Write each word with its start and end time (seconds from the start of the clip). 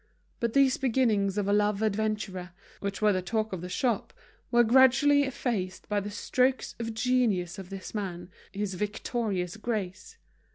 But 0.39 0.53
these 0.53 0.77
beginnings 0.77 1.37
of 1.37 1.47
a 1.47 1.53
love 1.53 1.83
adventurer, 1.83 2.53
which 2.79 3.03
were 3.03 3.13
the 3.13 3.21
talk 3.21 3.53
of 3.53 3.61
the 3.61 3.69
shop, 3.69 4.13
were 4.49 4.63
gradually 4.63 5.25
effaced 5.25 5.87
by 5.87 5.99
the 5.99 6.09
strokes 6.09 6.73
of 6.79 6.95
genius 6.95 7.59
of 7.59 7.69
this 7.69 7.93
man, 7.93 8.31
his 8.51 8.73
victorious 8.73 9.57
grace. 9.57 10.17